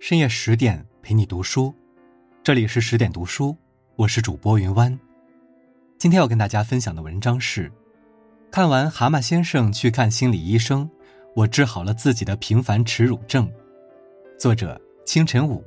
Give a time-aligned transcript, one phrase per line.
[0.00, 1.74] 深夜十点陪你读书，
[2.44, 3.56] 这里是十点读书，
[3.96, 4.96] 我是主播云湾。
[5.98, 7.70] 今天要跟大家分享的文章是：
[8.48, 10.86] 看完《蛤蟆先生去看心理医生》，
[11.34, 13.50] 我治好了自己的平凡耻辱症。
[14.38, 15.64] 作者：清晨舞。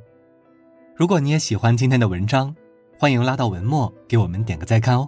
[0.96, 2.56] 如果你也喜欢今天的文章，
[2.98, 5.08] 欢迎拉到文末给我们点个再看哦。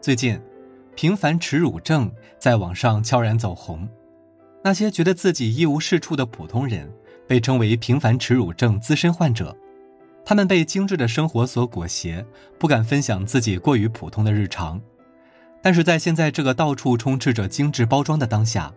[0.00, 0.40] 最近，
[0.94, 3.86] 平凡耻辱症在网上悄然走红。
[4.64, 6.88] 那些觉得自己一无是处的普通人，
[7.26, 9.56] 被称为平凡耻辱症资深患者。
[10.24, 12.24] 他们被精致的生活所裹挟，
[12.58, 14.80] 不敢分享自己过于普通的日常。
[15.60, 18.72] 但是在现在这个到处充斥着精致包装的当下，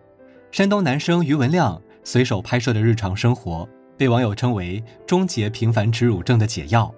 [0.50, 6.92] 山东男生于文亮随手拍摄的日常生活，被网友称为终结平凡耻辱症的解药。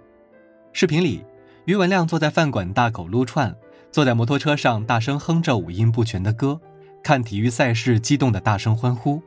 [0.72, 1.24] 视频里，
[1.66, 3.54] 于文亮坐在饭馆大口撸串，
[3.92, 6.58] 坐在摩托车上大声哼着五音不全的歌。
[7.02, 9.22] 看体育赛事，激动的大声欢呼，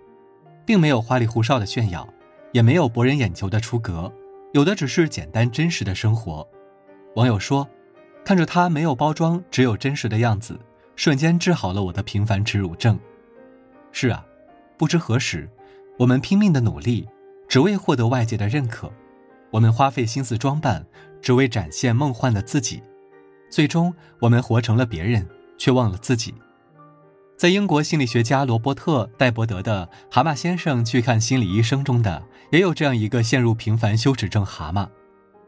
[0.65, 2.07] 并没有花里胡哨的炫耀，
[2.51, 4.11] 也没有博人眼球的出格，
[4.53, 6.47] 有的只是简单真实的生活。
[7.15, 7.67] 网友说
[8.23, 10.59] ：“看着他没有包装，只有真实的样子，
[10.95, 12.99] 瞬间治好了我的平凡耻辱症。”
[13.91, 14.23] 是啊，
[14.77, 15.49] 不知何时，
[15.97, 17.07] 我们拼命的努力，
[17.47, 18.87] 只为获得外界的认可；
[19.49, 20.85] 我们花费心思装扮，
[21.21, 22.81] 只为展现梦幻的自己。
[23.49, 26.33] 最终，我们活成了别人，却忘了自己。
[27.41, 34.87] 在英国心理学家罗伯特·戴伯德的《蛤蟆先生去看心理医生》中的，也有这样一个陷入平凡羞耻症蛤蟆。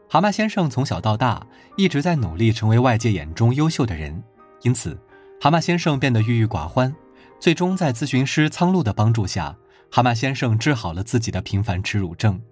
[0.08, 4.20] 蛤蟆先生从小到大一直在努力成为外界眼中优秀的人，
[4.62, 4.98] 因此，
[5.40, 6.92] 蛤蟆先生变得郁郁寡欢。
[7.38, 9.56] 最终，在咨询师苍鹭的帮助下，
[9.88, 12.42] 蛤蟆先生治好了自己的平凡耻辱症。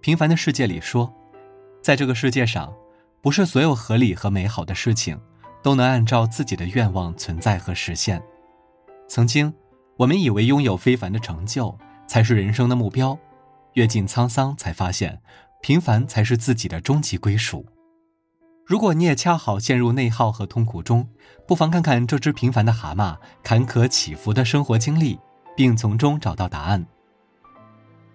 [0.00, 1.12] 平凡的世界里说，
[1.82, 2.72] 在这个世界上，
[3.20, 5.20] 不是所有合理和美好的事情
[5.64, 8.22] 都能按照自己的愿望存在和实现。
[9.14, 9.52] 曾经，
[9.98, 13.18] 我们以为拥有非凡的成就才是人生的目标，
[13.74, 15.20] 阅尽沧桑，才发现
[15.60, 17.66] 平凡才是自己的终极归属。
[18.64, 21.06] 如果你也恰好陷入内耗和痛苦中，
[21.46, 25.18] 不妨看看这只平凡的蛤蟆坎坷起伏的生活经历，
[25.54, 26.86] 并从中找到答案。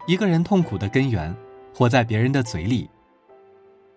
[0.08, 1.32] 一个人痛苦的根源，
[1.76, 2.90] 活在别人的嘴里。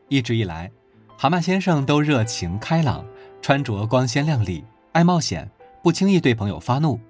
[0.09, 0.71] 一直以来，
[1.17, 3.03] 蛤蟆先生都热情开朗，
[3.41, 4.63] 穿着光鲜亮丽，
[4.93, 5.51] 爱冒险。
[5.83, 7.01] 不轻易对朋友发怒。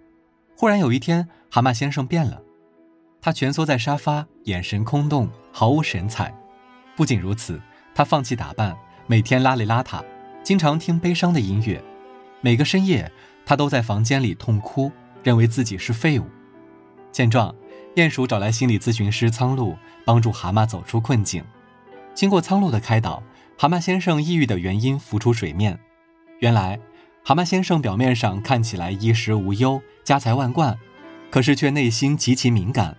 [0.56, 2.40] 忽然有一天，蛤蟆先生变了，
[3.20, 6.32] 他蜷缩在沙发，眼神空洞，毫无神采。
[6.96, 7.60] 不仅如此，
[7.94, 8.76] 他放弃打扮，
[9.06, 10.04] 每天邋里邋遢，
[10.44, 11.82] 经常听悲伤的音乐。
[12.40, 13.10] 每个深夜，
[13.44, 14.92] 他都在房间里痛哭，
[15.24, 16.26] 认为自己是废物。
[17.10, 17.52] 见状，
[17.96, 21.42] 鼹鼠找来心理咨询师苍鹭，帮助蛤蟆走出困境。
[22.14, 23.20] 经过苍鹭的开导，
[23.58, 25.76] 蛤蟆先生抑郁的原因浮出水面。
[26.38, 26.78] 原来。
[27.22, 30.76] 蛤蟆先生表面上看起来衣食无忧、家财万贯，
[31.30, 32.96] 可是却内心极其敏感。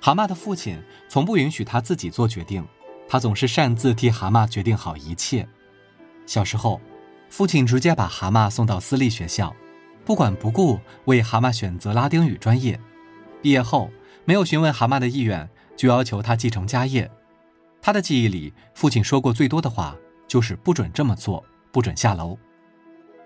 [0.00, 2.64] 蛤蟆的父亲从不允许他自己做决定，
[3.08, 5.48] 他总是擅自替蛤蟆决定好一切。
[6.26, 6.80] 小时候，
[7.28, 9.54] 父亲直接把蛤蟆送到私立学校，
[10.04, 12.78] 不管不顾为蛤蟆选择拉丁语专业。
[13.40, 13.90] 毕业后，
[14.24, 17.10] 没有询问蛤蟆的意愿，就要求他继承家业。
[17.80, 19.96] 他的记忆里，父亲说过最多的话
[20.28, 22.38] 就是“不准这么做，不准下楼”。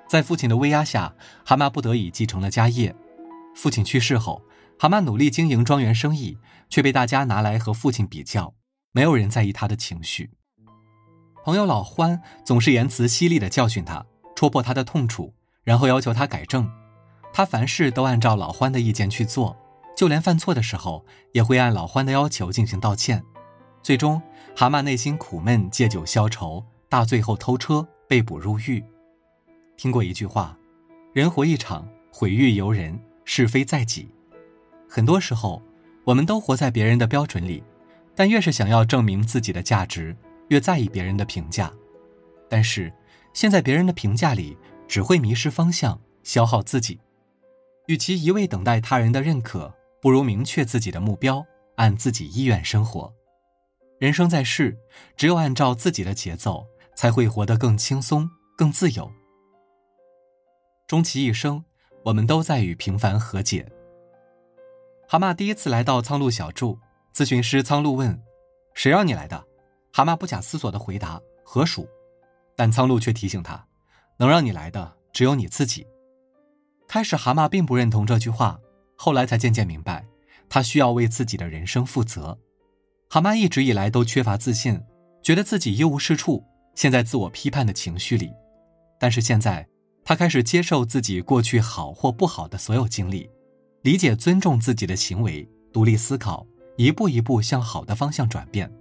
[0.06, 2.94] 在父亲的威压下，蛤蟆不得已继承了家业。
[3.54, 4.42] 父亲去世后，
[4.78, 8.54] 蛤蟆努力经营庄园生意，却被大家拿来和父亲比较。
[8.92, 10.30] 没有人在意他的情绪。
[11.44, 15.34] 朋友老欢总是言辞犀利地教训他，戳破他的痛处，
[15.64, 16.70] 然后要求他改正。
[17.32, 19.56] 他凡事都按照老欢的意见去做，
[19.96, 23.22] 就连犯错的时候也会按老欢的要求进行道歉。
[23.82, 24.20] 最终，
[24.56, 28.82] 蛤蟆内心苦闷，借酒消愁，大醉后偷车，被捕入狱。
[29.76, 30.56] 听过一句话
[31.12, 34.08] ：“人活一场，毁誉由人，是非在己。”
[34.88, 35.62] 很多时候，
[36.04, 37.62] 我们都活在别人的标准里，
[38.14, 40.16] 但越是想要证明自己的价值，
[40.48, 41.72] 越在意别人的评价。
[42.48, 42.92] 但是，
[43.34, 44.56] 陷在别人的评价里，
[44.88, 46.98] 只会迷失方向，消耗自己。
[47.86, 51.44] 与其一味等待他人的认可，不如明确自己的目标，
[51.76, 53.12] 按自己意愿生活。
[53.98, 54.76] 人生在世，
[55.16, 56.64] 只有按照自己的节奏，
[56.94, 59.10] 才会活得更轻松、更自由。
[60.86, 61.64] 终其一生，
[62.04, 63.66] 我们都在与平凡和解。
[65.08, 66.78] 蛤蟆第一次来到苍鹭小筑，
[67.12, 68.22] 咨询师苍鹭问
[68.72, 69.44] ：“谁让你来的？”
[69.92, 71.88] 蛤蟆不假思索的回答：“河鼠。”
[72.54, 73.66] 但苍鹭却提醒他
[74.16, 75.84] ：“能让你来的只有你自己。”
[76.86, 78.60] 开始，蛤蟆并不认同这句话，
[78.96, 80.06] 后来才渐渐明白，
[80.48, 82.38] 他需要为自己的人生负责。
[83.10, 84.80] 蛤蟆一直以来都缺乏自信，
[85.20, 86.44] 觉得自己一无是处，
[86.76, 88.32] 陷在自我批判的情绪里。
[89.00, 89.66] 但是现在，
[90.08, 93.28] 他开始接受自己过去好或不好的所有经历，
[93.82, 98.72] 理解、尊重自己的行为，独立思考，一步一步向好的方向转变。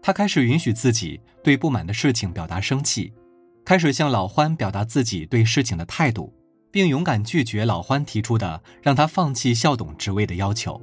[0.00, 3.12] 他开始允许自己对不满的事情表达生气，
[3.64, 6.32] 开始向老欢表达自己对事情的态度，
[6.70, 10.80] 并勇敢拒绝老欢提出的让他放弃校董职位的要求。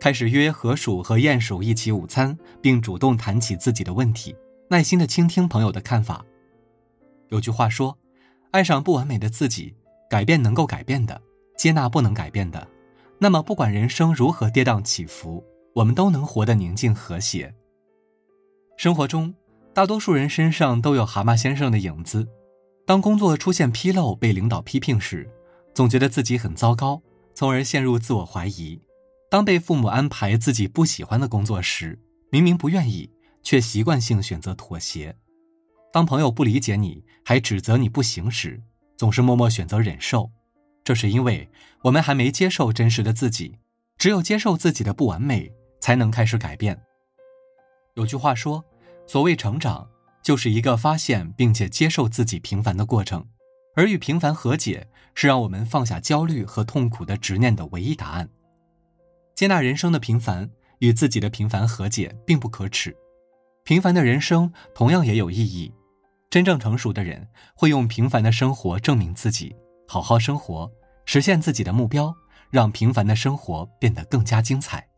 [0.00, 4.34] 开始约河鼠和鼹鼠一起午餐，并主动谈起自己的问题，
[4.68, 6.24] 耐心的倾听朋友的看法。
[7.28, 7.96] 有句话说
[8.50, 9.74] ：“爱上不完美的自己，
[10.08, 11.20] 改变能够改变的，
[11.56, 12.66] 接纳不能改变的。”
[13.22, 15.44] 那么，不管人生如何跌宕起伏，
[15.74, 17.54] 我们都能活得宁静和谐。
[18.78, 19.34] 生活中，
[19.74, 22.26] 大多数人身上都有蛤蟆先生的影子。
[22.86, 25.28] 当工作出现纰漏，被领导批评时，
[25.74, 27.02] 总觉得自己很糟糕，
[27.34, 28.80] 从而陷入自我怀疑。
[29.30, 31.98] 当被父母安排自己不喜欢的工作时，
[32.30, 33.08] 明明不愿意，
[33.42, 35.12] 却习惯性选择妥协；
[35.92, 38.62] 当朋友不理解你，还指责你不行时，
[38.96, 40.30] 总是默默选择忍受。
[40.84, 41.48] 这是因为
[41.82, 43.58] 我们还没接受真实的自己，
[43.98, 46.80] 只有接受自己的不完美，才能开始改变。
[47.94, 48.64] 有句话说
[49.06, 49.88] ：“所谓成长，
[50.22, 53.26] 就是一个发现并且接受自己平凡的过程，
[53.74, 58.28] 而与平凡和解，是让我们放下焦虑和痛苦的执念的唯一答案。”
[59.34, 60.48] 接纳人生的平凡，
[60.78, 62.96] 与自己的平凡和解，并不可耻。
[63.64, 65.72] 平凡的人生同样也有意义。
[66.30, 69.54] 真正成熟的人会用平凡的生活证明自己，
[69.88, 70.70] 好好生活，
[71.04, 72.14] 实现自己的目标，
[72.50, 74.88] 让平凡的生活变得更加精彩。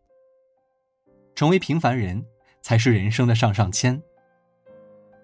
[1.35, 2.23] 成为平凡人，
[2.61, 4.03] 才是人生的上上签。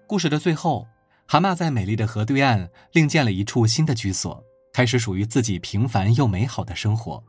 [0.07, 0.87] 故事的最后，
[1.27, 7.23] 蛤蟆在美丽的河对岸另建了一处新的居所，开始属于自己平凡又美好的生活。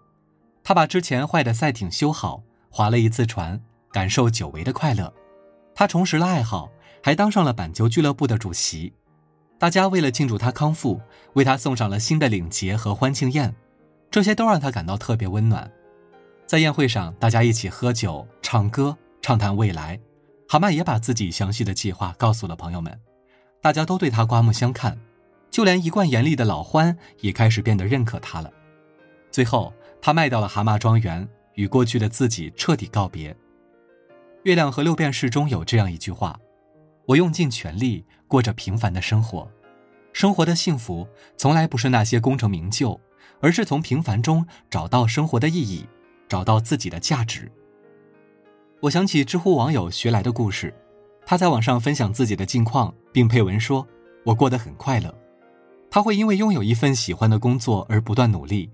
[0.64, 3.62] 他把之前坏的赛艇修好，划了一次船，
[3.92, 5.12] 感受久违的快乐。
[5.74, 6.70] 他重拾了爱好，
[7.02, 8.92] 还当上了板球俱乐部的主席。
[9.58, 11.00] 大家为了庆祝他康复，
[11.34, 13.54] 为他送上了新的领结和欢庆宴，
[14.10, 15.70] 这些都让他感到特别温暖。
[16.46, 20.00] 在宴会上，大家一起喝酒、唱歌、畅谈未来。
[20.48, 22.98] 蛤蟆也把自己详细的计划告诉了朋友们，
[23.60, 24.98] 大家都对他刮目相看，
[25.50, 28.52] 就连一贯严厉的老欢也开始变得认可他了。
[29.30, 29.72] 最后。
[30.02, 33.34] 他卖掉了蛤蟆庄园，与过去的自己彻底告别。
[34.44, 36.40] 《月亮和六便士》中有这样一句话
[37.10, 39.50] ：“我用尽全力过着平凡的生活，
[40.12, 43.00] 生活的幸福从来不是那些功成名就，
[43.40, 45.88] 而是从平凡中找到生活的意义，
[46.28, 47.50] 找到自己的价值。”
[48.82, 50.72] 我想起知乎网友学来的故事，
[51.26, 53.84] 他在网上分享自己的近况，并配文说
[54.24, 55.12] ：“我过得很快乐。”
[55.90, 58.70] 他会因为拥有一份喜欢的工作而不断努力。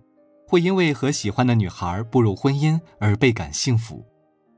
[0.47, 4.05] 会因为和喜欢的女孩步入婚姻而倍感幸福，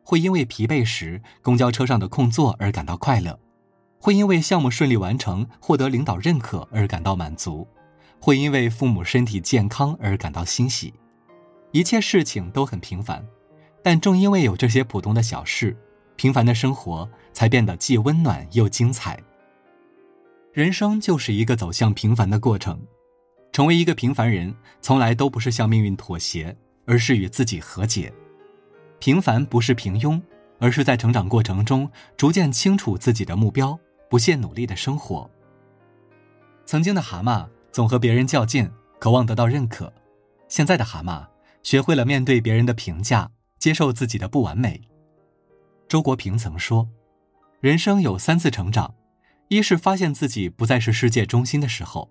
[0.02, 3.38] 会因为疲惫时公交车上的空座而感到快乐，
[4.00, 7.66] 会因为项目顺利完成获得领导认可而感到满足，
[8.20, 10.94] 会因为父母身体健康而感到欣喜。
[11.72, 13.26] 一切事情都很平凡，
[13.82, 15.76] 但正因为有这些普通的小事，
[16.16, 19.20] 平凡的生活才变得既温暖又精彩。
[20.52, 22.80] 人生就是一个走向平凡的过程。
[23.50, 26.56] 成为一个平凡人，从来都不是向命运妥协，
[26.86, 28.12] 而是与自己和解。
[28.98, 30.20] 平凡不是平庸，
[30.58, 35.30] 而是在成长过程中逐渐清楚自己的目标，不懈努力的生活。
[36.64, 39.86] 曾经的蛤蟆总和别人较劲，渴望得到认可；
[40.48, 41.26] 现在的蛤蟆
[41.62, 44.80] 学会了面对别人的评价，接受自己的不完美。
[45.88, 46.88] 周国平曾说
[47.60, 48.94] ：“人生有三次成长，
[49.48, 52.10] 一是发现自己不再是世界中心的时候。”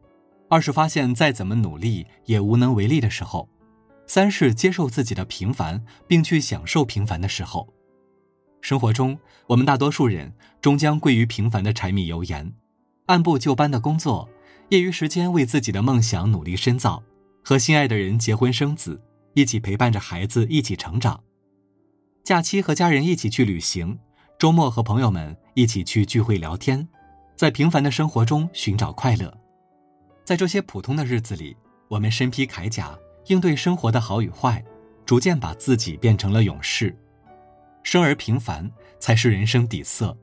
[0.50, 3.50] 二是发现再怎么努力也无能为力的时候，
[4.08, 7.68] 三是接受自己的平凡，并去享受平凡的时候。
[8.68, 12.52] 生活中，我们大多数人终将归于平凡的柴米油盐，
[13.06, 14.28] 按部就班的工作，
[14.72, 17.02] 业余时间为自己的梦想努力深造，
[17.46, 19.02] 和心爱的人结婚生子，
[19.36, 21.24] 一起陪伴着孩子一起成长。
[22.26, 23.98] 假期和家人一起去旅行，
[24.38, 26.86] 周末和朋友们一起去聚会聊天，
[27.38, 29.34] 在平凡的生活中寻找快乐。
[30.26, 31.56] 在这些普通的日子里，
[31.88, 34.62] 我们身披铠甲，应对生活的好与坏，
[35.06, 36.94] 逐渐把自己变成了勇士。
[37.88, 40.14] 生而平凡才是人生底色，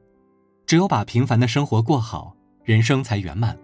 [0.67, 3.59] 只有把平凡的生活过好，人生才圆满。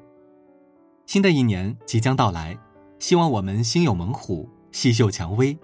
[1.05, 2.57] 新的一年即将到来，
[2.99, 5.55] 希望我们心有猛虎，细嗅蔷薇，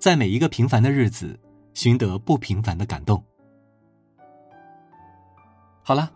[0.00, 1.38] 在每一个平凡的日子，
[1.72, 3.22] 寻得不平凡的感动。
[5.84, 6.10] 好了，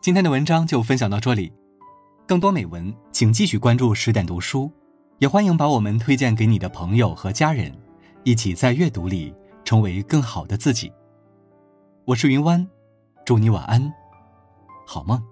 [0.00, 1.52] 今天的文章就分享到这里。
[2.26, 4.72] 更多美文，请继续关注十点读书，
[5.18, 7.70] 也欢迎把我们推荐给你的朋友和家人，
[8.24, 10.90] 一起在阅读里成为更好的自己。
[12.08, 12.66] 我是云湾，
[13.26, 13.92] 祝你晚安，
[14.86, 15.22] 好梦。